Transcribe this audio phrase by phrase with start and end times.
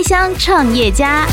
[0.00, 1.26] 开箱创业家。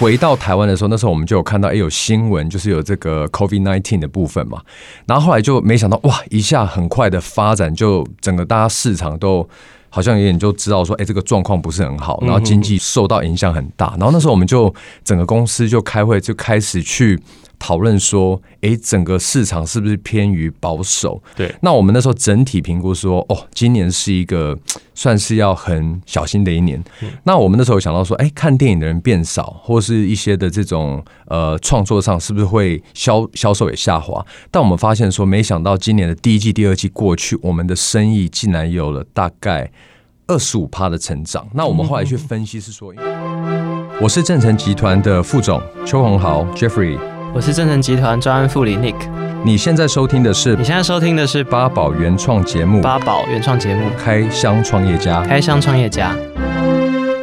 [0.00, 4.60] 回到台湾的时候，那时候我们就有看到，哎，有新闻，就是有这个 COVID nineteen 的部分嘛。
[5.06, 9.48] 然后后来就没想到，哇，一下很快的发展，就整个大家市场都
[9.88, 13.90] 好像有点就知道说，哎，这个状况不是很好，然后经济受到影响很大。
[13.90, 14.74] 然后那时候我们就
[15.04, 17.16] 整个公司就开会，就开始去。
[17.58, 21.22] 讨论说，哎，整个市场是不是偏于保守？
[21.36, 24.58] 对，那我们那时候整体评估说，哦，今年是一个
[24.94, 26.82] 算是要很小心的一年。
[27.02, 34.24] 嗯、那我们那时候想到说，哎，看电影的人变少，或是一些的这种呃创作上是不是会销销售也下滑？
[34.50, 39.70] 但我们发现说，没想到今年的第一季、第二季过去，我们的生意竟然有了大概
[40.26, 41.46] 二十五趴的成长。
[41.52, 42.94] 那我们后来去分析是说，
[44.00, 47.17] 我是正成集团的副总邱宏豪 Jeffrey。
[47.34, 48.96] 我是正成集团专案副理 Nick。
[49.44, 50.56] 你现在收听的是？
[50.56, 52.80] 你现在收听的是八宝原创节目。
[52.80, 55.22] 八宝原创节目，开箱创业家。
[55.22, 56.16] 开箱创业家。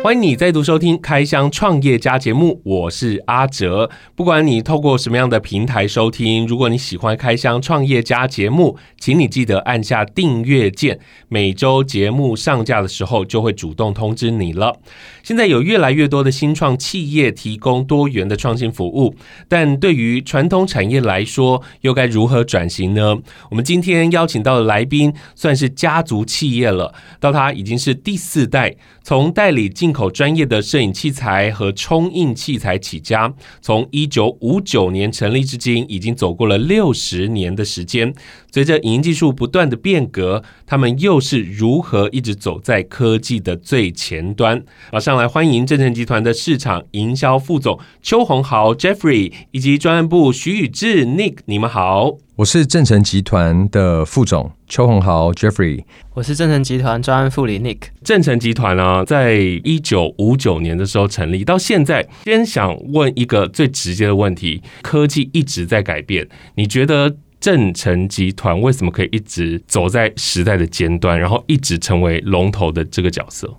[0.05, 3.89] 欢迎你再度收听《开箱创业家》节目，我是阿哲。
[4.13, 14.77] 不管你透过什么样的平台收听，如果你喜欢《开箱创业家》节目，请你记得按下订阅键，每周节目上架的时候就会主动通知你了。
[15.23, 19.15] 现在有越来越多的新创企业提供多元的创新服务，
[19.49, 23.17] 但对于传统产业来说，又该如何转型呢？
[23.49, 28.75] 我们今天邀请到的来宾算是家族企业了，到他已经是第四代，
[29.05, 33.31] 从代理进口专业的摄影器材和冲印器材起家，
[33.61, 38.11] 从一九五九年成立至今，已经走过了六十年的时间。
[38.55, 44.63] 随着影音技术不断的变革，他们又是如何一直走在科技的最前端？
[44.93, 52.15] 马上来欢迎正成集团的市场营销副总邱宏豪 Jeffrey 以及专案部徐宇智 Nick，你们好。
[52.37, 57.79] 我是正成集团的副总邱宏豪 Jeffrey，我是正成集团专案副理 Nick。
[58.05, 59.33] 正成集团呢、啊，在
[59.65, 73.55] 一九五九年的时候成立，到现在，先想问一个最直接的问题：科技一直在改变，你觉得正成集团为什么可以一直走在时代的尖端，然后一直成为龙头的这个角色？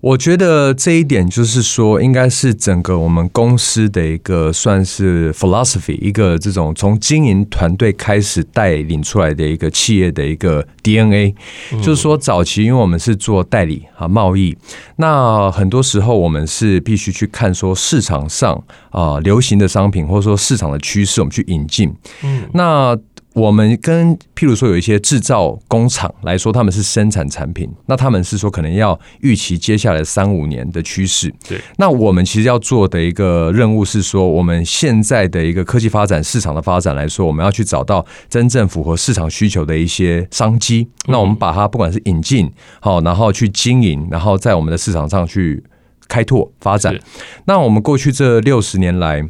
[0.00, 11.34] 我觉得这一点就是说，应该是整个我们公司的一个算是 philosophy，一个这种从经营团队开始带领出来的一个企业的一个 DNA。
[11.82, 14.56] 就是说，早期因为我们是做代理啊贸易，
[14.96, 18.58] 那很多时候我们是必须去看说市场上
[18.88, 21.94] 啊流行的商品，或者说市场的趋势，我们去引进。
[22.24, 22.98] 嗯，那。
[23.34, 31.32] 我们跟譬如说有一些制造工厂来说，他们是生产产品，那他们是说可能要预期接下来三五年的趋势。
[31.48, 40.88] 对，那我们其实要做的一个任务是说，我们现在的一个科技发展、市场的发展来说，我们要去找到真正符合市场需求的一些商机。
[41.06, 45.62] 那我们把它不管是引进好，然后去经营，然后在我们的市场上去
[46.08, 46.98] 开拓发展。
[47.44, 49.28] 那我们过去这六十年来。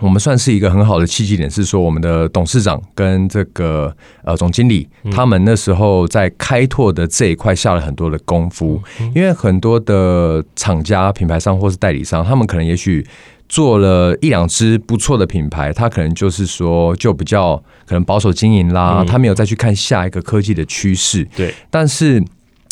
[0.00, 3.94] 我们算是一个很好的契机点，是说我们的董事长跟这个
[4.24, 8.80] 呃总经理，他们那时候在开拓的这一块下了很多的功夫，
[9.14, 13.06] 因为很多的厂家、品牌商或是代理商，他们可能也许
[13.48, 17.56] 做了一两支不错的品牌，他可能就是说就比较
[17.86, 21.24] 可能保守经营啦，他没有再去看下一个科技的趋势。
[21.36, 22.22] 对，但是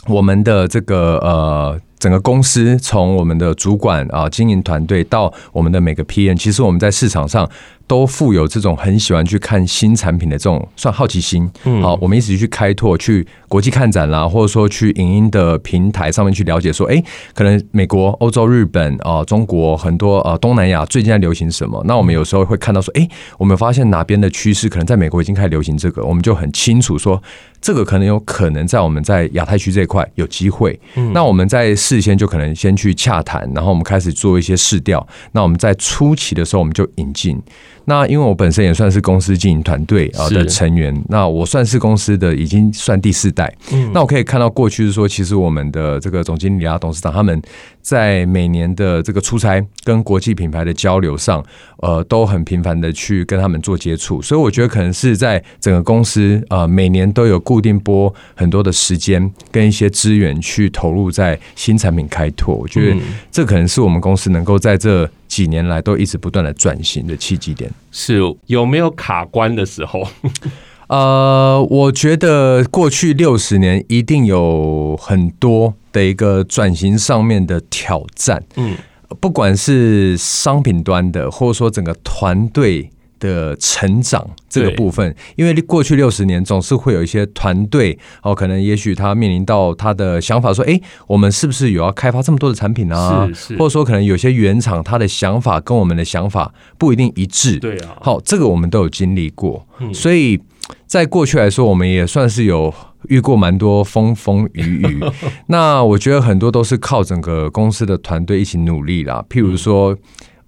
[0.07, 1.81] 我们的这个呃。
[1.99, 7.49] 整个公司从我们的主管啊、经营团队到我们的每个 PM，其实我们在市场上。
[7.89, 11.51] 都富有这种很喜欢去看新产品的这种算好奇心，
[11.83, 17.03] 好，我们一起去开拓，去国际看展啦，或者说去影音的平台上面去了解，说，哎，
[17.35, 21.83] 可能美国、欧洲、日本啊、中国很多啊东南亚最近在流行什么？
[21.87, 27.21] 那我们有时候会看到说，哎，我们发现哪边的趋势可能在美国已经开始流行这个，我们就很清楚说，
[27.61, 30.79] 这个可能有可能在我们在亚太区这一块有机会。
[30.97, 35.07] 嗯那我们在事先就可能先去洽谈，然后我们开始做一些试调。
[35.33, 37.41] 那我们在初期的时候，我们就引进。
[37.89, 43.51] 那因为我本身也算是公司经营团队啊的成员，那我算是公司的已经算第四代。
[43.73, 47.41] 嗯，那我可以看到过去是说，其实我们的这个总经理啊、董事长他们
[47.81, 51.43] 在每年的这个出差跟国际品牌的交流上，
[51.79, 62.55] 呃，都很频繁的去跟他们做接触，所以我觉得可能是在整个公司呃每年都有固定拨很多的时间跟一些资源去投入在新产品开拓。
[62.55, 62.97] 我觉得
[63.31, 65.11] 这可能是我们公司能够在这。
[65.29, 70.03] 几年来都一直不断的转型的契机点，是有没有卡关的时候？
[70.89, 78.75] 呃，我觉得过去六十年一定有很多的一个转型上面的挑战，嗯，
[79.21, 93.27] 不管是商品端的，或者说整个团队的成长这个部分，因为过去六十年总是会有一些团队哦，可能也许他面临到他的想法说，哎，我们是不是有要开发这么多的产品啊？
[93.29, 97.59] 是是，或者说可能有些原厂他的想法跟我们的想法不一定一致。
[97.59, 100.41] 对啊，好，这个我们都有经历过，所以
[100.87, 102.73] 在过去来说，我们也算是有
[103.09, 105.01] 遇过蛮多风风雨雨。
[105.47, 109.25] 那我觉得很多都是靠整个公司的团队一起努力啦。
[109.29, 109.97] 譬如说，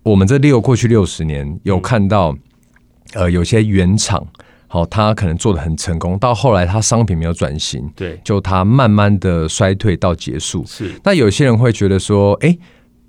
[0.03, 2.37] 我们这六过去六十年有看到。
[3.15, 4.25] 呃，有些原厂，
[4.67, 10.65] 好，他可能做的很成功，到后来他商品没有转型，对，就他慢慢的衰退到结束。
[10.67, 12.57] 是，那有些人会觉得说，哎，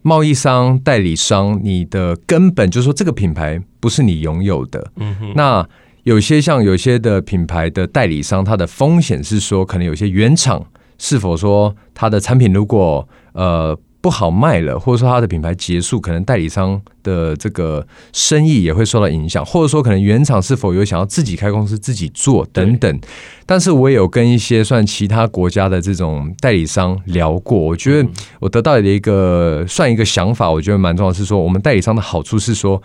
[0.02, 4.92] 贸易商、代理商，你的根本就是说这个品牌不是你拥有的。
[4.96, 5.34] 嗯哼。
[5.36, 5.68] 那
[6.04, 10.66] 有些像有些的品牌的代理商，它的风险是说，可能有些原厂
[10.98, 13.78] 是否说它的产品如果呃。
[14.02, 23.00] 不好卖了，或者说它的品牌结束，可能代理商的这个生意也会受到影响，或者说可能原厂是否有想要自己开公司自己做等等。
[23.46, 28.10] 但是我也有跟一些算其他国家的这种代理商聊过，我觉得
[28.40, 32.82] 我得到的一个算一个想法，我觉得蛮重要的是说，我们代理商的好处是说，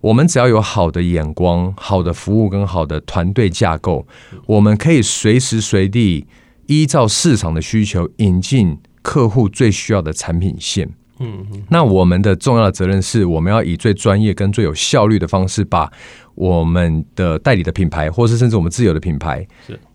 [0.00, 4.06] 我们只要有好的眼光、好的服务跟好的团队架构，
[4.46, 6.26] 我们可以随时随地
[6.66, 8.78] 依照市场的需求引进。
[9.06, 10.88] 客户最需要的产品线，
[11.20, 15.88] 嗯，那我们的重要的责任是，我们要以最专业跟最有效率的方式，把
[16.36, 19.44] 我们的代理的品牌，或是甚至我们自有的品牌，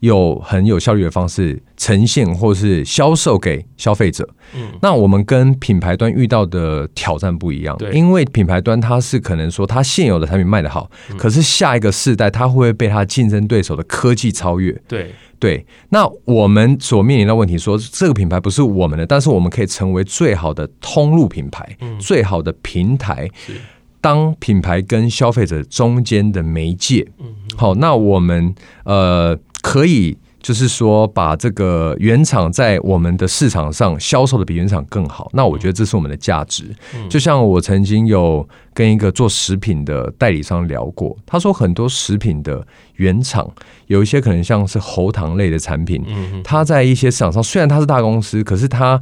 [0.01, 4.27] 有很有效率的方式呈现，或是销售给消费者。
[4.53, 14.71] 嗯，那我们跟品牌端遇到的挑战不一样，对，因为品牌端它是可能说它现有的产品卖得好，可是下一个世代它会不会被它竞争对手的科技超越？
[14.87, 15.11] 对。
[15.39, 23.27] 对，那我们所面临的问题说，这个品牌不是我们的，但是我们可以成为最好的通路品牌，嗯、最好的平台，
[24.01, 27.07] 当品牌跟消费者中间的媒介。
[27.19, 28.53] 嗯、好，那我们
[28.83, 30.17] 呃可以。
[30.43, 36.63] 就是说，把这个原厂在我们的市场上销售的比原厂更好，那我觉得这是我们的价值。
[37.07, 42.65] 就像我曾经有跟一个做食品的代理商聊过，他说很多食品的
[42.95, 43.47] 原厂
[43.85, 46.03] 有一些可能像是喉糖类的产品，
[46.43, 48.99] 他在一些市场上虽然他是大公司，可是他。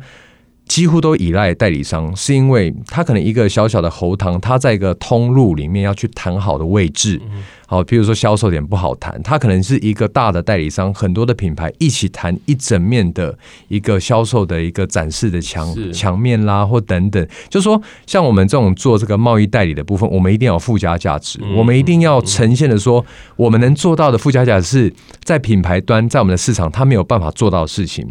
[0.70, 7.20] 几乎都依赖代理商，是因为他可能一个小小的喉糖，他在一个通路里面要去谈好的位置，
[7.68, 13.36] 好，比如说销售点不好谈，他可能是一个大的代理商，很多的品牌一起谈一整面的
[13.68, 23.04] 一个销售的一个展示的墙墙面啦，或等等，就是说像我们这种做这个贸易代理的部分，我们一定要有附加价值，我们一定要呈现的说，
[23.36, 24.94] 我们能做到的附加价值是
[25.24, 28.08] 在品牌端，在我们的市场，他没有办法做到的事情。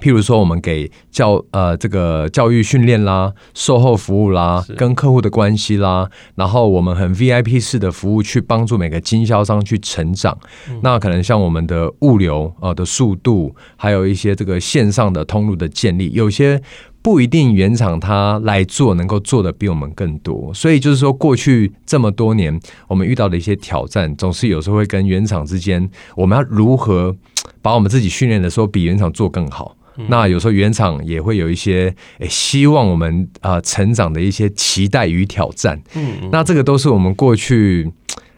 [0.00, 10.36] 譬如说，我们给教呃这个教育训练啦、售后服务啦、跟客户的关系啦，然后我们很 VIP 式的服务去帮助每个经销商去成长。
[10.68, 16.60] 嗯、那可能像我们的物流呃的速度，还有一些这个线上的通路的建立，有些
[17.00, 20.52] 不一定原厂他来做能够做的比我们更多。
[20.52, 27.16] 所以就是说，过去这么多年我们遇到的一些挑战，总是有时候会跟原厂之间，我们要如何
[27.62, 29.74] 把我们自己训练的时候比原厂做更好。
[30.08, 35.80] 那有时候原厂也会有一些诶，希望我们啊成长的一些期待与挑战。
[35.94, 37.90] 嗯，那这个都是我们过去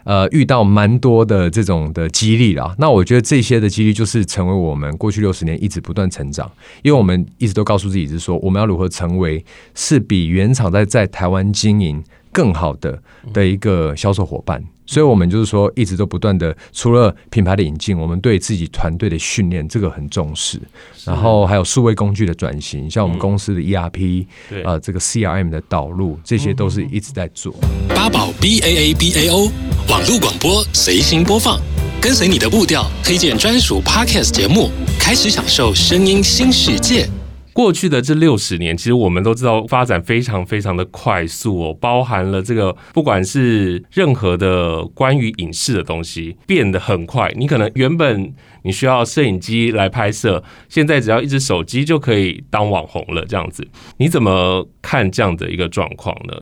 [0.03, 2.73] 呃遇到蛮多的这种的激励啦。
[2.79, 9.43] 那我觉得这些的激励就是成为我们过去六十年一直不断成长，因为我们一直都告诉自己是说，我们要如何成为
[9.75, 13.01] 是比原厂在在台湾经营更好的
[13.33, 14.63] 的一个销售伙伴。
[14.83, 20.59] 所以，我们就是说，一直都不断的，除了品牌的引进，我们对自己团队的训练，这个很重视。
[21.05, 24.25] 然后还有数位工具的转型，像我们公司的 ERP，
[24.65, 27.55] 呃，这个 CRM 的导入，这些都是一直在做。
[27.95, 29.49] 八宝 B A A B A O
[29.87, 31.57] 网络广播随心播放，
[32.01, 34.69] 跟随你的步调，推荐专属 Podcast 节目，
[34.99, 37.07] 开始享受声音新世界。
[37.53, 47.31] 过去的这六十年，其实我们都知道发展非常非常的快速哦，包含了这个不管是任何的关于影视的东西变得很快。
[47.35, 53.67] 你可能原本你需要摄影机来拍摄，现在只要一只手机就可以当网红了，这样子。
[53.97, 56.33] 你怎么看这样的一个状况呢？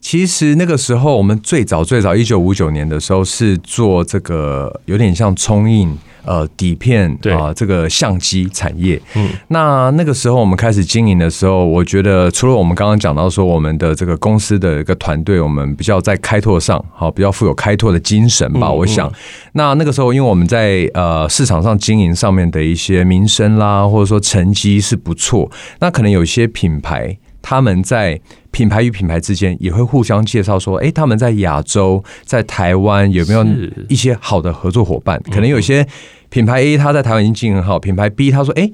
[0.00, 5.96] 其实那个时候，我们最早最早一九五九年的时候是做这个有点像冲印。
[6.24, 18.70] 呃，底片啊、呃，这个相机产业，嗯，那那个时候我们开始经营的时候，我觉得除了我们刚刚讲到说我们的这个公司的一个团队，我们比较在开拓上，好，比较富有开拓的精神吧。
[18.70, 19.10] 我想，
[19.52, 25.50] 那那个时候，因为我们在呃市场上经营上面的一些名声啦，或者说成绩是不错，
[25.80, 27.18] 那可能有一些品牌。
[27.40, 33.46] 他们在品牌与品牌之间也会互相介绍说，哎，他们在亚洲、在台湾有没有
[33.88, 35.18] 一些好的合作伙伴？
[35.30, 35.86] 可能有些
[36.28, 38.70] 品牌 A 他在台湾已经经营很好，品牌 B 他说，哎，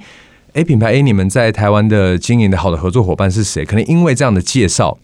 [0.54, 3.64] 哎，品牌 A 你们在台湾的经营的好的合作伙伴是谁？
[3.64, 4.98] 可能因为这样的介绍。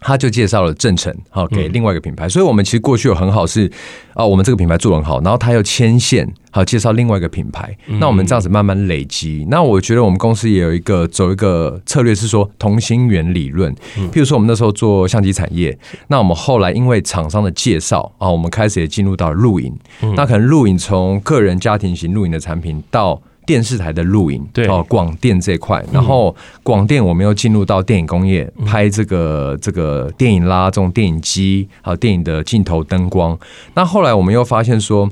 [0.00, 3.70] 他就介绍了正成，好给另外一个品牌，所以我们其实过去有很好是
[4.14, 9.46] 啊，我们这个品牌做得很好，然后他又牵线，好介绍另外一个品牌，那我们这样子慢慢累积。
[9.50, 13.74] 那我觉得我们公司也有一个走一个策略是说同心圆理论，
[14.12, 15.76] 譬如说我们那时候做相机产业，
[16.06, 19.76] 那我们后来因为厂商的介绍啊，我们开始也进入到露营，
[20.14, 23.20] 那可能露营从个人家庭型露营的产品到。
[23.48, 33.38] 电视台的录影，对哦，广电这块，然后广电我们又进入到电影工业，拍这个这个电影啦，这种电影机，还有电影的镜头、灯光。
[33.72, 35.08] 那后来我们又发现说，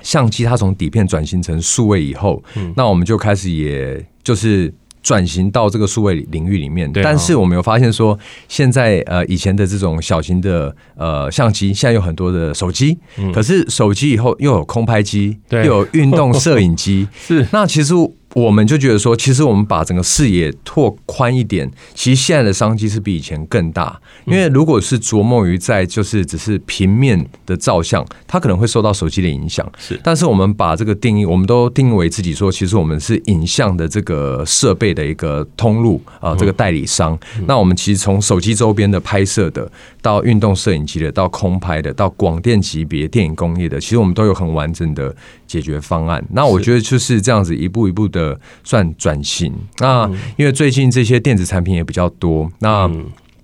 [0.00, 2.42] 相机它从底片转型成数位以后，
[2.74, 4.72] 那我们就开始也就是。
[5.06, 12.98] 转型到这个数位领域里面，但是我们有发现说，现在呃以前的这种小型的呃相机，现在有很多的手机，
[13.32, 17.46] 可是手机以后又有空拍机，又有运动摄影机， 是。
[17.52, 17.94] 那其实。
[18.36, 23.98] 我们就觉得说，其实我们把整个视野拓宽一点，其实现在的商机是比以前更大。
[24.26, 29.66] 因为如果是琢磨于在就是只是平面的照相，它可能会受到手机的影响。
[29.78, 37.18] 是，但是我们把这个定义，我们都定义为自己说，其实我们是影像的这个设备的一个通路啊，这个代理商。
[37.46, 39.66] 那我们其实从手机周边的拍摄的，
[40.02, 45.16] 到运动摄影机的，到空拍的，到广电级别电影工业的，其实我们都有很完整的
[45.46, 46.22] 解决方案。
[46.32, 48.25] 那我觉得就是这样子一步一步的。
[48.64, 52.90] 算转型，那因为最近这些电子产品也比较多，那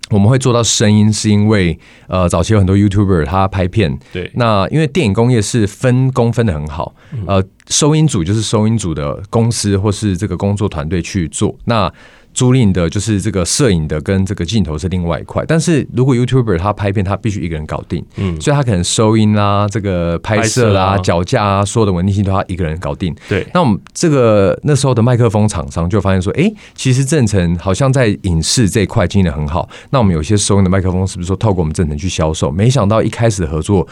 [0.09, 6.93] 我们会做到声音，是因为呃，早期有很多 YouTuber 他拍片，对，那因为电影工业是分工分的很好，
[7.27, 11.91] 呃，收音组就是收音组的公司或是这个工作团队去做，那。
[12.33, 23.15] 租赁的就是这个摄影的跟这个镜头是另外一块，但是如果 YouTuber 他拍片，他必须一个人搞定，嗯，所以他可能收音啦、这个拍摄啦、脚架啊，所有的稳定性都他一个人搞定。
[23.29, 32.51] 对，那我们这个那时候的麦克风厂商就发现说，哎，其实正成好像在影视这一块经营的很好，那我们有些收音的麦克风是不是说透过我们正成去销售？
[32.51, 33.87] 没想到一开始合作。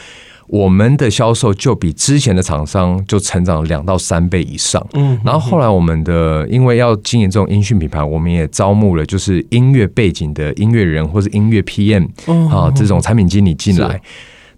[0.52, 4.86] 我们的销售就比之前的厂商就成长了两到三倍以上。
[4.96, 12.06] 嗯，然后后来我们的因为要经营这种音讯品牌，我们也招募了就是音乐背景的音乐人或是音乐 PM
[12.50, 14.02] 啊这种产品经理进来。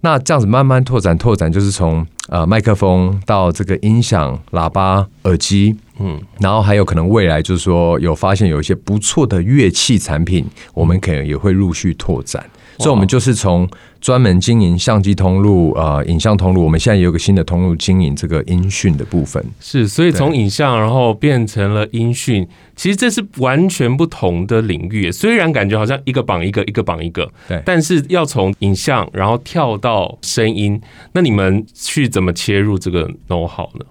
[0.02, 12.44] 那这样子慢慢拓展拓展，就是从呃麦克风到这个音响、喇叭、耳机，嗯，然后还有可能未来就是说有发现有一些不错的乐器产品，我们可能也会陆续拓展。
[12.77, 13.70] 所以，我们就是从
[14.01, 19.44] 专门经营相机通路啊、呃，影像通路，我们现在也有个新的通路经营这个音讯的部分。
[19.60, 25.12] 是，所以从影像然后变成了音讯，其实这是完全不同的领域。
[25.12, 30.82] 虽然感觉好像一个绑一个，一个绑一个，对，但是要从影像然后跳到声音，
[31.13, 33.86] 那你们去怎么切入这个 know how 呢？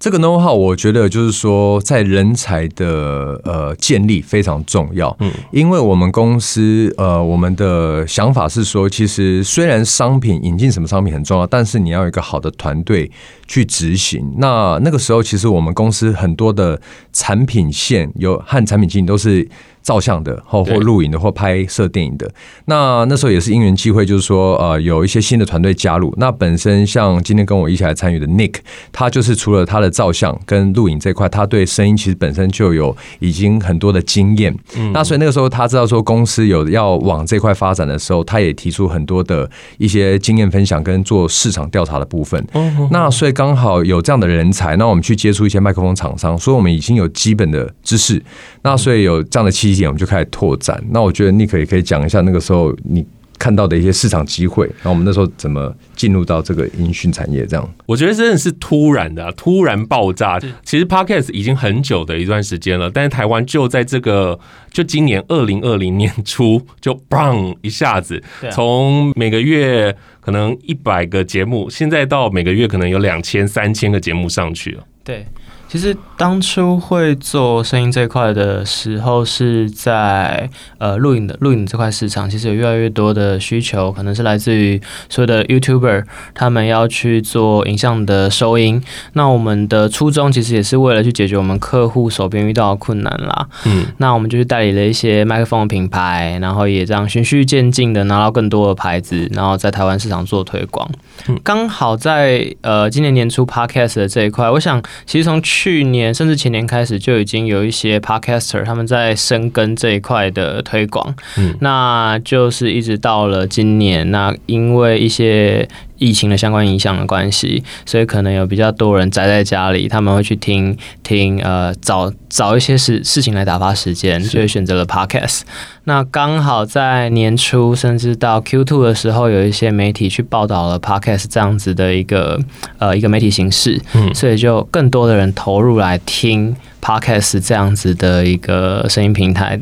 [0.00, 5.14] 这个 know how 我觉得就是说，在人才的呃建立非常重要。
[5.20, 13.10] 嗯，因为我们公司呃，我们的想法是说，其实虽然商品引进什么商品很重要，但是你要有一个好的团队
[13.46, 14.36] 去执行。
[14.38, 16.80] 那那个时候，其实我们公司很多的
[17.12, 19.46] 产品线有和产品经理都是。
[19.82, 22.30] 照相的，或或录影的，或拍摄电影的。
[22.66, 26.14] 那那时候也是因缘际会，就是说，呃，有一些新的团队加入。
[26.18, 28.56] 那本身像今天跟我一起来参与的 Nick，
[28.92, 34.54] 他就是除了他的照相跟录影这块，他对声音其实本身就有已经很多的经验。
[34.76, 34.92] 嗯。
[34.92, 42.44] 那所以那个时候他知道说公司有要往这块发展的时候，他也提出很多的一些经验分享跟做市场调查的部分。
[42.54, 42.88] 嗯。
[42.90, 48.22] 那所以刚好有这样的人才，那我们去接触一些麦克风厂商，所以我们已经有基本的知识。
[48.62, 50.82] 那所以有这样的契机，我们就开始拓展。
[50.90, 53.04] 那我觉得你可以可以讲一下那个时候你
[53.38, 54.66] 看到的一些市场机会。
[54.66, 57.46] 然后我们那时候怎么进入到这个音讯产业？
[57.46, 60.38] 这样，我觉得真的是突然的，突然爆炸。
[60.62, 64.38] 其实 Podcast 已经很久的一段时间了，但是台湾就在这个
[64.70, 68.22] 就今年二零二零年初就 bang 一下子，
[68.52, 74.84] 从每个月可能一百个节目，现在到每个月可能有两千、三千个节目上去了。
[75.02, 75.24] 对。
[75.70, 88.82] 其实当初会做声音这一块的时候，是在呃录影的录影这块市场，其实有越来越多的需求，可能是来自于所有的 YouTuber，他们要去做影像的收音。
[89.12, 93.46] 那我们的初衷其实也是为了去解决我们客户手边遇到的困难啦。
[93.64, 100.90] 嗯，那我们就去代理了一些麦克风的品牌，然后也这样循序渐进的拿到更多的牌子，然后在台湾市场做推广。
[101.28, 115.68] 嗯，刚好在呃今年年初 Podcast 的这一块，我想其实从去去年甚至前年开始就已经有一些 podcaster 他们在深耕这一块的推广，嗯，那就是一直到了今年，那因为一些。
[116.00, 125.42] 疫情的相关影响的关系，所以可能有比较多人宅在家里，他们会去听听呃找找一些事事情来打发时间，所以选择了 Podcast。
[125.84, 132.40] 那刚好在年初甚至到 Q two 的时候，有一些媒体去报道了 Podcast 这样子的一个
[132.78, 139.58] 呃一个媒体形式，嗯，所以就更多的人投入来听 Podcast 这样子的一个声音平台。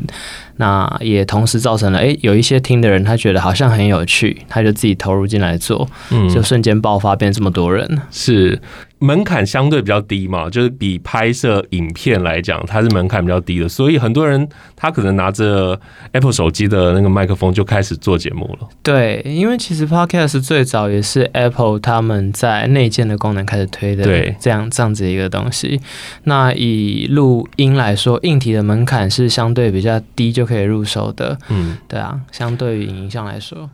[0.57, 8.61] 那也同时造成了，哎、欸，有一些听的人他觉得好像很有趣，他就自己投入进来做，嗯，就瞬间爆发，变这么多人，是。
[8.99, 15.79] 门槛相对比较低嘛，就是比拍摄影片来讲，它是门槛比较低的，所以很多人他可能拿着
[16.11, 18.67] Apple 手机的那个麦克风就开始做节目了。
[18.83, 25.79] 对，因为其实 Podcast 最早也是 Apple 他们在内建的功能开始推的，对，这样这样子一个东西。
[26.25, 31.37] 那以录音来说，硬体的门槛是相对比较低，就可以入手的。
[31.47, 33.69] 嗯，对啊，相对于影像来说。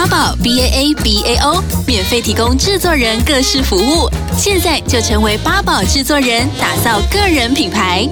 [0.00, 8.08] 八宝 B A A B A O 免费提供制作人各式服务，现在就成为八宝制作人，打造个人品牌。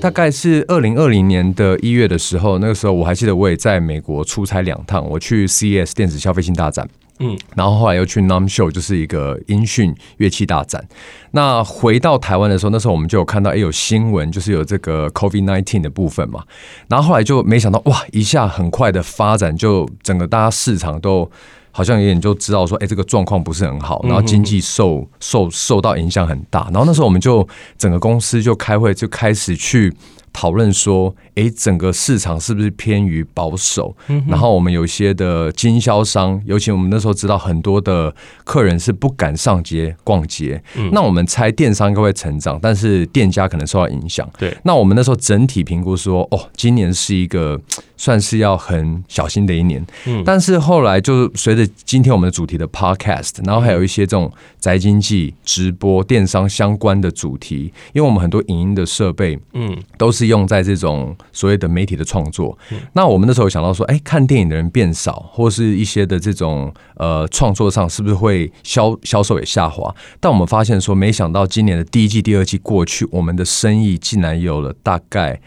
[0.00, 6.88] 大概是二零二零年的一月的时候，那个时候我还记得我也在美国出差两趟，我去 CES 电子消费性大展。
[7.20, 10.86] 嗯，然后后来又去 NAMM Show，就是一个音讯乐器大展。
[11.32, 16.44] 那回到台湾的时候，那时候我们就有看到，哎，有新闻，就是有这个 COVID nineteen 的部分嘛。
[16.88, 21.28] 然后后来就没想到，哇，一下很快的发展，就整个大家市场都
[21.70, 26.64] 好像有点就知道说，哎，这个状况不是很好，然后经济受受受到影响很大。
[26.72, 27.46] 然后那时候我们就
[27.76, 29.92] 整个公司就开会，就开始去。
[30.30, 33.96] 讨论说，诶，整个市场是不是偏于保守？
[34.06, 38.14] 嗯、然后我们有一些的经销商，尤其我们那时候知道很多的
[38.44, 40.62] 客人是不敢上街逛街。
[40.76, 44.28] 嗯、那我们猜电商应该会成长，但是店家可能受到影响。
[44.38, 47.60] 对，那我们那时候整体评估说，哦，今年是一个
[47.96, 49.84] 算是要很小心的一年。
[50.06, 54.30] 嗯，但是后来就是随着今天我们的主题的 Podcast，然后还有一些这种
[54.60, 60.28] 宅经济、直播、电商相关的主题，因为我们很多影音的设备，嗯，都是。
[60.28, 62.56] 用在这种所谓的媒体的创作，
[62.92, 69.94] 那我们那时候想到说，哎，看电影的人变少，或是一些的这种呃创作上，是不是会销销售也下滑？
[70.18, 75.40] 但我们发现说，没想到今年的第一季、第二季过去，我们的生意竟然有了大概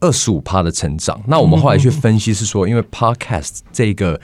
[0.00, 1.20] 二十五趴的成长。
[1.26, 4.20] 那我们后来去分析是说，因为 Podcast 这个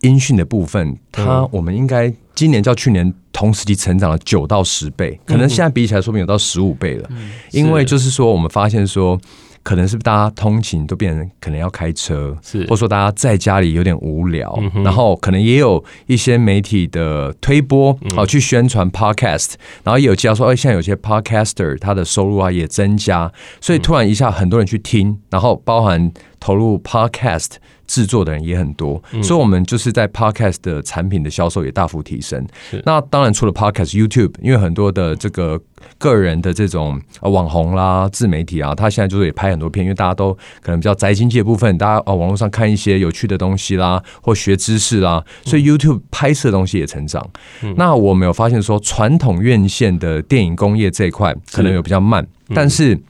[0.00, 7.08] 音讯的部分，它我们应该今年较去年同时期成长了九到十倍，可能现在比起来，说明有到十五倍了。
[7.52, 9.20] 因为就是说，我们发现说。
[9.62, 12.60] 可能是不是大家通勤都变成可能要开车，是。
[12.62, 26.10] 或者说大家在家里有点无聊，嗯、然后可能也有一些媒体的推播，好、嗯、去宣传 podcast，然后也有介绍说，哎，现在有些 podcaster 他的收入啊也增加，所以突然一下很多人去听，然后包含
[26.40, 27.56] 投入 podcast。
[27.88, 32.46] 制作的人也很多，所以我们就是在 Podcast 的产品的销售也大幅提升。
[32.84, 35.58] 那当然除了 Podcast、YouTube，因为很多的这个
[35.96, 47.26] 个人的这种网红啦、自媒体啊，他现在就是也拍很多片，因为大家都可能比较宅经济的部分，大家啊网络上看一些有趣的东西啦，或学知识啦，所以 YouTube 拍摄的东西也成长。
[47.76, 53.00] 那我们有发现说，传统院线的电影工业这一块可能有比较慢，但是。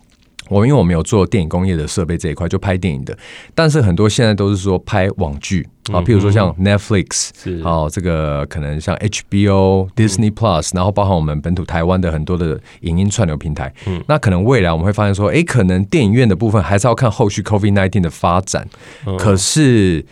[0.48, 3.16] 我因为我们有做电影工业的设备这一块，就拍电影的，
[3.54, 13.72] 但是很多现在都是说拍网剧啊，譬如说像 Netflix，好，这个可能像 HBO、Disney Plus，然后包含我们本土台湾的很多的影音串流平台。
[14.06, 18.68] 那可能未来我们会发现说，哎，可能电影院的部分还是要看后续 COVID nineteen 的发展，
[19.18, 20.04] 可是。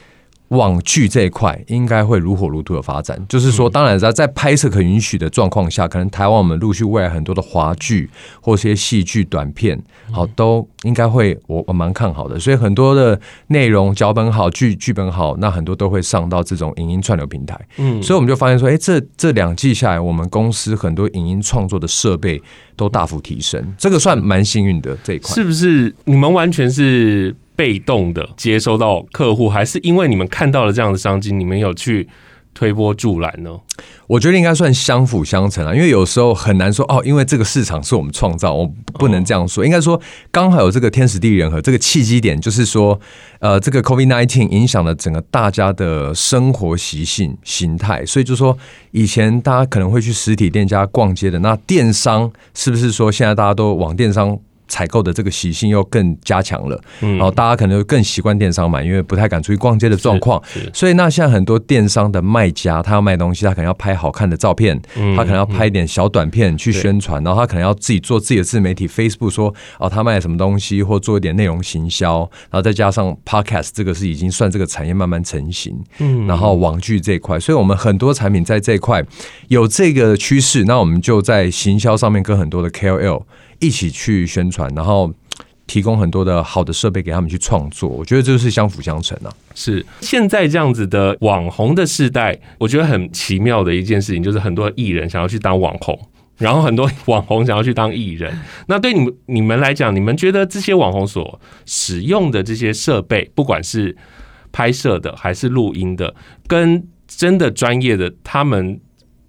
[0.49, 8.09] 网剧这一块应该会如火如荼的发展，就是说，当然在在拍摄可允许的状况下，可能台湾我们陆续未来很多的华剧
[8.41, 9.77] 或是一些戏剧短片，
[10.13, 12.39] 好，都应该会我我蛮看好的。
[12.39, 17.59] 所以很多的内容脚本好，剧剧本好，那很多都会上到这种影音串流平台。
[17.79, 22.41] 嗯，所以我们就发现说，哎，这这两季下来，我们公司很多影音创作的设备
[22.77, 25.35] 都大幅提升，这个算蛮幸运的这一块。
[25.35, 27.35] 是不是你们完全是？
[27.57, 32.07] 被动的接收到客户，还是因为你们看到了这样的商机，你们有去
[32.55, 33.59] 推波助澜呢？
[34.07, 39.65] 我觉得应该算相辅相成啊，因为有时候很难说哦，因为这个市场是我们创造，我不能这样说。
[39.65, 42.99] 应该说刚好有这个天时地利人和，这个契机点就是说，
[43.41, 48.57] 呃，这个 COVID nineteen 影响了整个大家的生活习性形态，所以就说
[48.93, 54.39] 以前大家可能会去实体店家逛街的，那电商是不是说现在大家都往电商？
[54.69, 64.81] 采购的这个习性又更加强了，嗯，然后大家可能更习惯电商买，因为不太敢出去逛街的状况，所以那现在很多电商的卖家，他要卖东西，他可能要拍好看的照片，
[65.17, 79.05] 他可能要拍一点小短片去宣传，然后他可能要自己做自己的自媒体，Facebook 说哦他卖什么东西，或做一点内容行销，然后再加上 Podcast，这个是已经算这个产业慢慢成型，嗯，然后网剧这一块，所以我们很多产品在这一块
[79.49, 83.23] 有这个趋势，那我们就在行销上面跟很多的 KOL
[83.61, 85.13] 一起去宣传，然后
[85.67, 89.33] 提供很多的好的设备给他们去创作，我觉得这就是相辅相成啊。
[89.55, 95.99] 是现在这样子的网红的时代，我觉得很奇妙的一件事情，就是很多艺人想要去当网红，
[96.39, 98.33] 然后很多网红想要去当艺人。
[98.69, 103.97] 那对你们你们来讲，你们觉得这些网红所使用的这些设备，不管是
[104.53, 106.15] 拍摄的还是录音的，
[106.47, 108.81] 跟真的专业的他们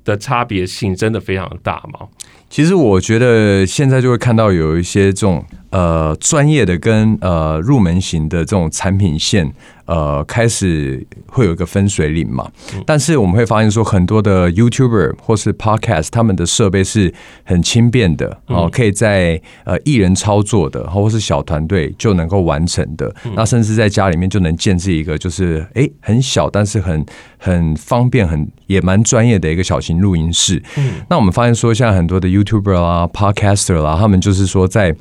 [0.03, 2.07] 的差别性真的非常大吗？
[2.49, 9.51] 其实我觉得现在就会看到有一些这种呃专业的跟呃入门型的这种产品线。
[9.87, 12.45] 呃，开始会有一个分水岭嘛，
[12.85, 17.13] 但是我们会发现说，很多的 YouTuber 或是 Podcast，他们的设备是
[17.45, 23.15] 很轻便的哦，可以在呃一人操作的，或是小团队就能够完成的。
[23.33, 27.05] 那甚至在家里面就能建置一个，就是诶很小，但是很
[27.37, 30.61] 很方便，很也蛮专业的一个小型录音室。
[31.09, 34.93] 那我们发现说，像很多的 YouTuber 啦、Podcaster 啦，他们就是说在。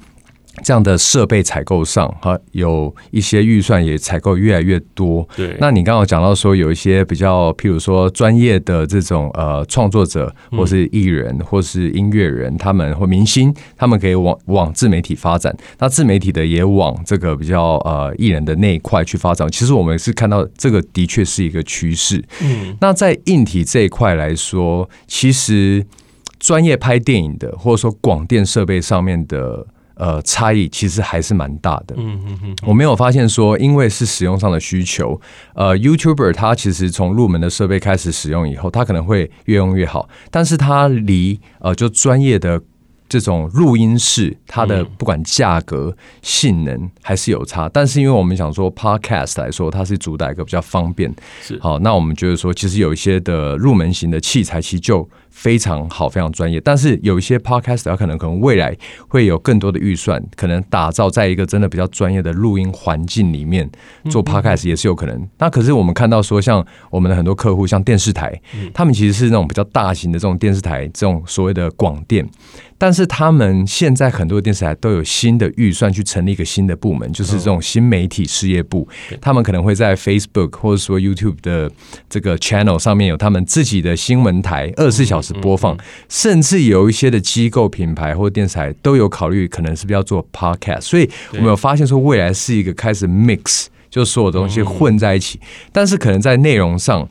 [0.65, 5.27] 这样的设备采购上，哈，有一些预算也采购越来越多。
[5.37, 15.55] 对，那你刚刚讲到说，有一些比较，譬如说专业的这种呃创作者，或是艺人，或是音乐人，他们或明星，他们可以往往自媒体发展。
[15.79, 19.49] 那自媒体的也往这个比较呃艺人的那一块去发展。
[19.51, 22.25] 其实我们是看到这个的确是一个趋势。
[22.43, 25.85] 嗯，那在硬体这一块来说，其实
[26.41, 29.67] 专业拍电影的，或者说广电设备上面的。
[29.97, 31.95] 呃，差异其实还是蛮大的。
[31.97, 35.19] 嗯嗯嗯，我没有发现说，因为是使用上的需求，
[35.55, 42.61] 呃，YouTuber 他其实从入门的设备开始使用以后，他可能会越用越好，但是他离呃就专业的
[43.09, 47.67] 这种录音室，它的不管价格、性能还是有差。
[47.73, 55.09] 但是因为我们想说 Podcast 来说，它是主打一个比较方便，是好，那我们觉得说，其实有一些的入门型的器材，其实就。
[55.31, 58.77] 非常好，非常专业，但是有一些 Podcaster 可能可能未来
[59.09, 63.69] 会有更多的预算，可能打造在一个真的比较专业的录音环境里面
[64.11, 65.29] 做 Podcast 也是有可能。
[65.39, 68.41] 那可是我们看到说，像我们的很多客户，像电视台，
[68.73, 72.27] 他们其实是那种比较大型的这种电视台，这种所谓的广电。
[72.79, 78.87] 但是他们现在很多电视台都有新的预算去成立一个新的部门，就是这种新媒体事业部。
[79.19, 81.71] 他们可能会在 Facebook 或者说 YouTube 的
[82.11, 85.77] 这个 channel 上面有他们自己的新闻台，二十四小时播放。
[86.09, 90.83] 甚至有一些的机构品牌或电视台都有考虑，可能是不是要做 Podcast。
[90.83, 95.41] 所以我们有发现说，未来是一个开始 mix，就所有东西混在一起。
[95.73, 97.09] 但是可能在内容上，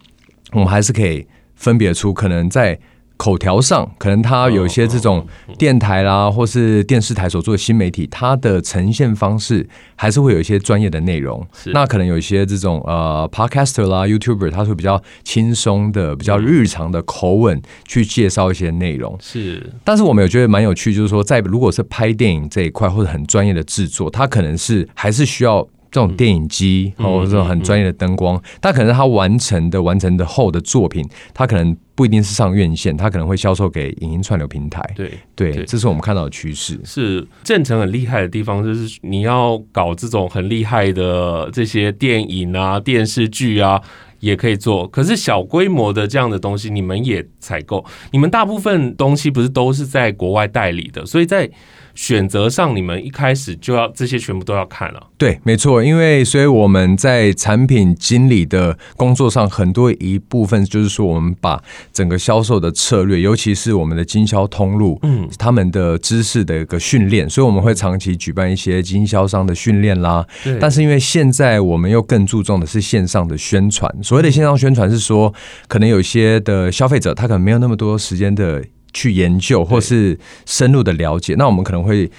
[0.51, 2.79] 我们还是可以分别出可能在。
[3.17, 5.25] 口条上，可能它有一些这种
[5.57, 11.45] 电台啦，或是电视台所做的新媒体，它的呈现方式还是会有一些专业的内容。
[11.67, 19.17] 那可能有一些这种呃，Podcaster 啦、YouTuber，它会比较轻松的、比较日常的口吻去介绍一些内容。
[19.21, 25.67] 是，但是我们有觉得蛮有趣，就是说，在如果是拍电影这一块或者很专业的制作，它可能是还是需要。
[25.95, 34.83] 这种电影机或者这种很专业的灯光，但可能他完成的完成的后的作品，他可能不一定是上院线，他可能会销售给影音串流平台。
[34.93, 36.77] 对对，这是我们看到的趋势。
[36.83, 43.81] 是正成很厉害的地方，就是你要搞这种很厉害的这些电影啊、电视剧啊，
[44.25, 44.87] 也可以做。
[44.87, 51.49] 可是小规模的这样的东西，你们也采购，你们大部分东西不是都是在国外代理的，所以在。
[51.95, 55.01] 选择上，你们一开始就要这些全部都要看了。
[55.17, 61.57] 对，没错，因为所以我们在产品经理的工作上，很多一部分就是说，我们把
[61.93, 70.27] 整个销售的策略，尤其是我们的经销通路，嗯，他们的知识的一个训练，所以我们会长期举办一些经销商的训练啦。
[70.43, 70.59] 对。
[70.59, 75.33] 但是因为现在我们又更注重的是线上的宣传，所谓的线上宣传是说，
[75.67, 78.63] 可能有些的消费者他可能没有那么多时间的。
[78.97, 82.09] 去研究或是深入的了解，那我们可能会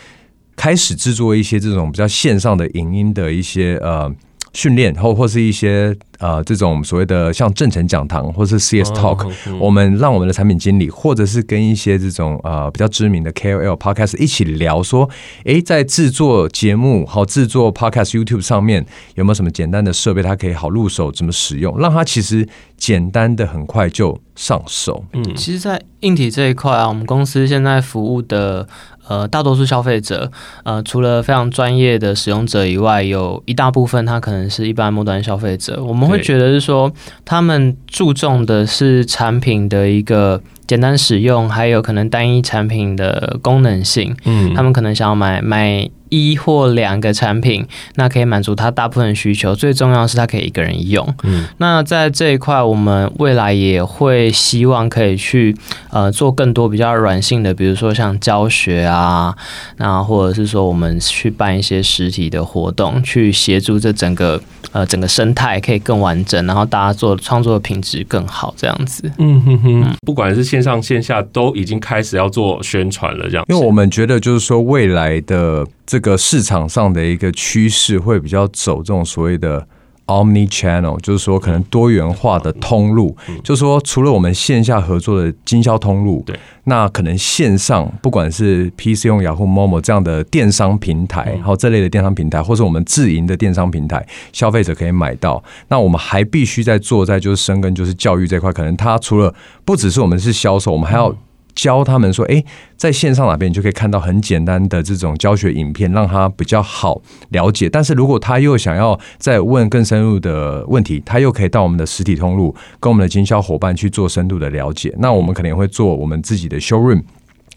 [0.56, 4.14] 开始制作一些这种比较线上的影音的一些呃
[4.56, 5.94] 训练，或或是一些。
[6.18, 9.60] 呃，这种所谓的像正成讲堂，或是 CS Talk，、oh.
[9.60, 15.06] 我们让我们的产品经理，或者是跟一些这种呃比较知名的 KOL Podcast 一起聊，说，
[15.44, 25.04] 诶，在制作节目好制作 Podcast YouTube 上面有没有什么简单的设备，它可以好入手，怎么使用，让它其实简单的很快就上手。
[25.12, 28.66] 嗯，其实，在硬体这一块啊，我们公司现在服务的
[29.08, 30.30] 呃，大多数消费者，
[30.64, 35.82] 呃，除了非常专业的使用者以外，有一大部分他可能是一般末端消费者。
[35.82, 36.90] 我们会觉得是说，
[37.24, 44.16] 他们注重的是产品的一个简单使用，还有可能单一产品的功能性。
[44.24, 45.88] 嗯，他们可能想要买买。
[46.08, 49.56] 一或两个产品，那可以满足他大部分需求。
[49.56, 51.04] 最重要是，他可以一个人用。
[51.24, 55.56] 嗯，那在这一块，我们未来也会希望可以去
[55.90, 59.36] 呃做更多比较软性的，比如说像教学啊，
[59.78, 69.10] 那或者是说我们去办一些实体的活动，去协助这整个呃整个生态可以更完整，然后大家做创作的品质更好，这样子。
[69.18, 73.44] 嗯哼哼，不管是线上线下，都已经开始要做宣传了，这样。
[73.48, 75.64] 因为我们觉得，就是说未来的。
[75.88, 79.64] 这个市场上的一个趋势会比较走这种所谓的
[80.06, 95.42] omni channel，就是说可能多元化的通路，就是说除了我们线下合作的经销通路，对，那可能线上不管是 PC 用雅虎、Momo 这样的电商平台，然后这类的电商平台，或是我们自营的电商平台，消费者可以买到。
[95.68, 101.14] 那我们还必须在做在就是深耕就是教育这块，可能它除了不只是我们是销售，我们还要。
[101.56, 102.44] 教他们说，哎，
[102.76, 107.68] 在线上哪边你就可以看到很简单的这种教学影片，让他比较好了解。
[107.68, 114.94] 但是如果他又想要再问更深入的问题，他又可以到我们的实体通路，跟我们的经销伙伴去做深度的了解。
[114.98, 117.02] 那我们可能会做我们自己的 showroom。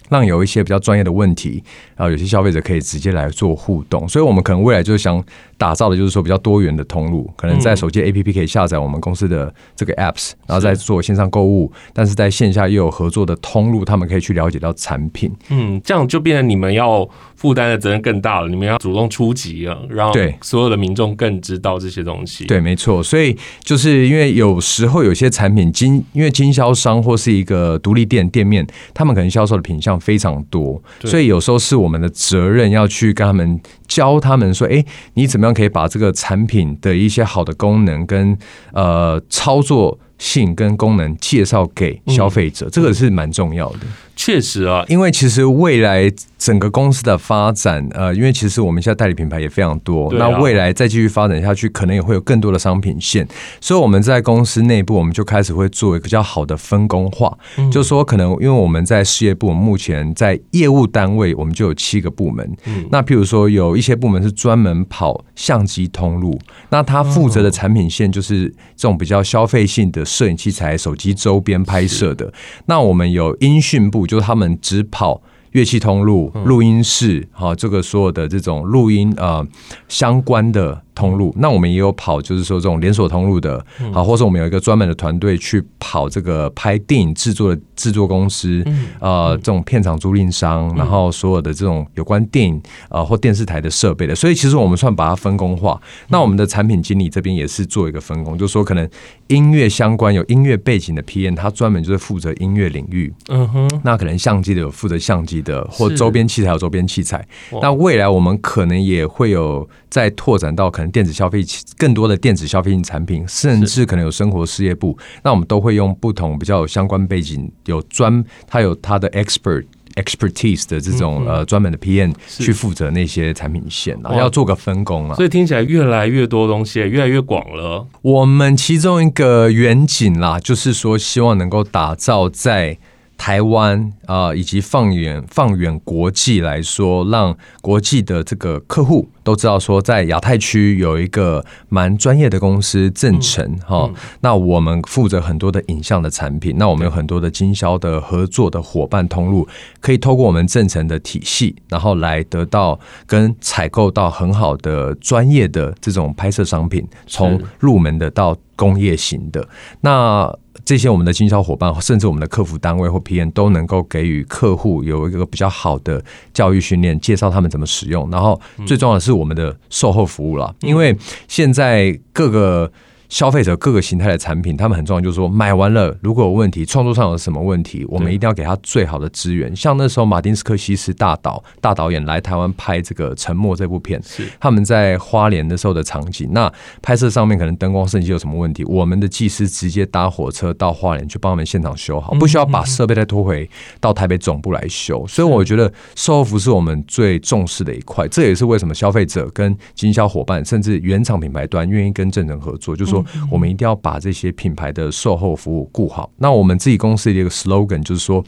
[0.10, 1.63] 让有一些比较专业的问题，
[1.95, 5.24] 然后有些消费者可以直接来做互动，所以我们可能未来就是想
[5.58, 15.32] 打造的就是说比较多元的通路，可能在手机 APP 可以下载我们公司的这个 apps，然后再做线上购物，但是在线下又有合作的通路，他们可以去了解到产品。
[15.50, 17.08] 嗯，这样就变成你们要
[17.39, 22.45] 负担的责任更大了，你们要主动出击啊，让所有的民众更知道这些东西。
[22.45, 29.89] 对，没错，所以就是因为有时候有些产品经因为经销商或是一个独立店店面，他们可能销售的品项。
[29.99, 38.36] 非常多，所以有时候是我们的责任要去跟他们教他们说：“哎，你怎么样可以把这个产品的一些好的功能跟
[38.73, 43.80] 呃操作性跟功能介绍给消费者？”这个是蛮重要的。
[44.19, 53.25] 确实啊，因为其实未来整个公司的发展，呃，因为其实我们现在代理品牌也非常多，那未来再继续发展下去，可能也会有更多的商品线，
[53.62, 57.34] 所以我们在公司内部，我们就开始会做一个比较好的分工化，
[57.71, 62.58] 就是说可能因为我们在事业部，目前在业务单位，我们就有七个部门，
[62.91, 66.38] 那譬如说有一些部门是专门跑相机通路，
[66.71, 72.34] 那他负责的产品线就是这种比较消费性的摄影器材、手机周边拍摄的，
[72.65, 74.09] 那我们有音讯部。
[74.10, 79.45] 就是他们只跑乐器通路、录音室，哈，这个所有的这种录音呃
[79.88, 80.82] 相关的。
[81.00, 88.62] 通路，那我们也有跑，就是说这种连锁通路的，好，或者我们有一个专门的团队去跑这个拍电影制作的制作公司，
[89.00, 95.82] 呃，这种片场租赁商，然后所有的这种有关电影呃或电视台的设备的，所以其实我们算把它分工化。
[96.10, 98.90] 那我们的产品经理这边也是做一个分工，就是说可能
[99.28, 103.14] 音乐相关有音乐背景的 PM，他专门就是负责音乐领域。
[103.30, 107.26] 嗯哼，那可能相机的有负责相机的，或周边器材有周边器材。
[107.62, 110.88] 那未来我们可能也会有再拓展到可能。
[110.89, 111.43] 电子消费
[111.78, 125.15] 更多的电子消费性产品，甚至可能有生活事业部，那我们都会用不同比较有相关背景、有专他有他的 expert expertise 的这种呃专门的 PM 去负责那些产品线，然后要做个分工啊。
[125.15, 127.88] 所以听起来越来越多东西，越来越广了。
[128.02, 132.78] 我们其中一个远景啦，就是说希望能够打造在。
[133.19, 143.95] 台湾啊、呃，以及放远放远国际来说，让国际的这个客户都知道说，在亚太区有一个蛮专业的公司正成哈、嗯嗯。
[144.21, 149.45] 那我们负责很多的影像的产品，那我们有很多的经销的合作的伙伴通路，
[149.82, 159.48] 可以透过我们正成的体系，然后来得到跟采购到很好的专业的这种拍摄商品，从入门的到工业型的
[159.80, 160.38] 那。
[160.65, 168.08] 这些我们的经销伙伴，甚至我们的客服单位或 PM 都能够给予客户有一个比较好的教育训练，介绍他们怎么使用。
[168.12, 170.95] 然后最重要的是我们的售后服务了，因为
[171.28, 172.72] 现在各个。
[173.10, 179.54] 消费者各个形态的产品，他们很重要，就是说买完了，如果有问题，创作上有什么问题，我们一定要给他最好的资源。
[179.56, 186.30] 像那时候马丁斯科西斯大导大导演来台湾拍这个《沉默》这部片，是他们在花莲的时候的场景。
[186.32, 186.52] 那
[186.84, 195.04] 拍摄上面可能灯光设计有什么问题，我们的技师直接搭火车到花莲去帮他们现场修好，不需要把设备再拖回到台北总部来修。
[195.08, 202.99] 所以我觉得售后服是我们最重视的一块，这也是为什么消费者跟经销伙伴甚至原厂品牌端愿意跟正成合作，就是说。
[203.04, 206.10] 说，我们一定要把这些品牌的售后服务顾好。
[206.18, 208.24] 那我们自己公司的一个 slogan 就是说。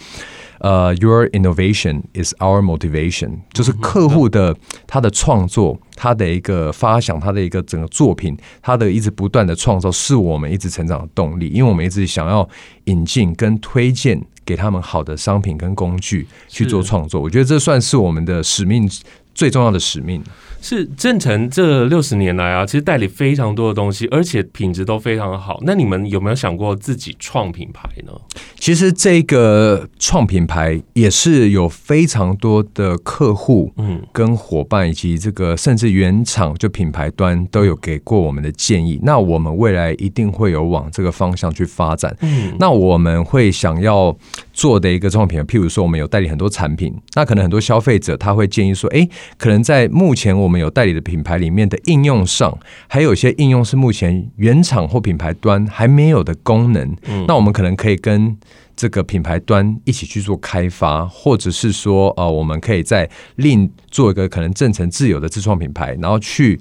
[0.63, 4.55] 呃、uh，Your innovation is our motivation，就是客户的
[4.85, 11.49] 他的创作，他的一个发想，他的一个整个作品，他的一直不断的创造，是我们一直成长的动力。
[11.49, 12.47] 因为我们一直想要
[12.83, 18.87] 引进跟推荐给他们好的商品跟工具去做创作，我觉得这算是我们的使命，
[19.33, 20.23] 最重要的使命。
[20.61, 25.59] 是正成这六十年来啊，其实代理非常多的东西，而且品质都非常好。
[25.63, 28.13] 那你们有没有想过自己创品牌呢？
[28.59, 38.99] 其实这个创品牌也是有非常多的客户，嗯，跟伙伴以及这个甚至原厂就品牌端都有给过我们的建议。
[39.01, 42.15] 那我们未来一定会有往这个方向去发展。
[42.21, 44.15] 嗯，那我们会想要
[44.53, 56.95] 做的一个创品牌，譬如说我们有代理很多产品，那可能很多消费者他会建议说，哎，可能在目前我们有代理的品牌里面的应用上，还有一些应用是目前原厂或品牌端还没有的功能。
[57.07, 58.37] 嗯，那我们可能可以跟
[58.75, 66.59] 这个品牌端一起去做开发，或者是说，呃，我们可以在另做一个可能正成自有的自创品牌，然后去。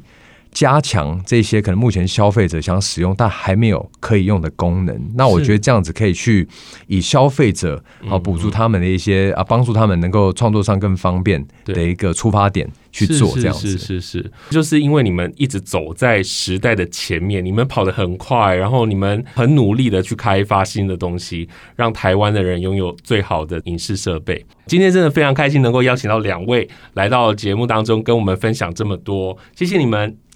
[0.52, 6.46] 加强这些可能目前消费者想使用但还没有可以用的功能，那我觉得这样子可以去
[6.88, 13.70] 以消费者啊补助他们的一些啊帮助他们能够创作上更方便的一个出发点去做这样子。
[13.70, 24.44] 是是是，就是因为你们一直走在时代的前面，你们跑得很快，然后你们很努力的去开发新的东西，让台湾的人拥有最好的影视设备。
[24.66, 30.16] 今天真的非常开心能够邀请到两位来到节目当中跟我们分享这么多，谢谢你们。